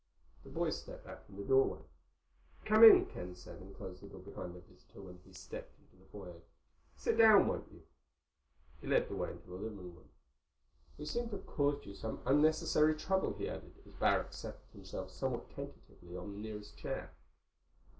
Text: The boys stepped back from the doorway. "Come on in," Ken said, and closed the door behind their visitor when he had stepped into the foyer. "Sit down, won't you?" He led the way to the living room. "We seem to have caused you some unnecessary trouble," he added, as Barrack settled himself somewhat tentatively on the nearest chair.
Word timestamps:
The 0.43 0.49
boys 0.49 0.81
stepped 0.81 1.05
back 1.05 1.23
from 1.27 1.35
the 1.37 1.43
doorway. 1.43 1.77
"Come 2.65 2.79
on 2.79 2.83
in," 2.85 3.05
Ken 3.05 3.35
said, 3.35 3.61
and 3.61 3.77
closed 3.77 4.01
the 4.01 4.07
door 4.07 4.21
behind 4.21 4.55
their 4.55 4.63
visitor 4.63 4.99
when 4.99 5.17
he 5.19 5.29
had 5.29 5.35
stepped 5.35 5.79
into 5.79 5.95
the 5.95 6.09
foyer. 6.09 6.41
"Sit 6.97 7.17
down, 7.17 7.47
won't 7.47 7.71
you?" 7.71 7.83
He 8.81 8.87
led 8.87 9.07
the 9.09 9.15
way 9.15 9.29
to 9.31 9.47
the 9.47 9.53
living 9.53 9.93
room. 9.93 10.09
"We 10.97 11.05
seem 11.05 11.29
to 11.29 11.35
have 11.37 11.45
caused 11.45 11.85
you 11.85 11.93
some 11.93 12.23
unnecessary 12.25 12.95
trouble," 12.95 13.33
he 13.37 13.47
added, 13.47 13.75
as 13.85 13.91
Barrack 13.93 14.33
settled 14.33 14.63
himself 14.73 15.11
somewhat 15.11 15.51
tentatively 15.51 16.17
on 16.17 16.31
the 16.31 16.39
nearest 16.39 16.75
chair. 16.79 17.11